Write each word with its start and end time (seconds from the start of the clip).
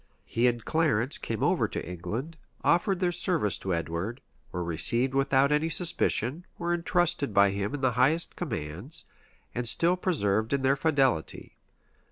He 0.25 0.47
and 0.47 0.65
Clarence 0.65 1.19
came 1.19 1.43
over 1.43 1.67
to 1.67 1.87
England, 1.87 2.35
offered 2.63 2.99
their 2.99 3.11
service 3.11 3.59
to 3.59 3.71
Edward, 3.75 4.19
were 4.51 4.63
received 4.63 5.13
without 5.13 5.51
any 5.51 5.69
suspicion, 5.69 6.43
were 6.57 6.73
intrusted 6.73 7.35
by 7.35 7.51
him 7.51 7.75
in 7.75 7.81
the 7.81 7.91
highest 7.91 8.35
commands,[] 8.35 9.05
and 9.53 9.69
still 9.69 9.95
persevered 9.95 10.53
in 10.53 10.63
their 10.63 10.75
fidelity. 10.75 11.55